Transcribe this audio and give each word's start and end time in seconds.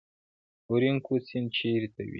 اورینوکو 0.69 1.13
سیند 1.27 1.47
چیرې 1.55 1.87
تویږي؟ 1.93 2.09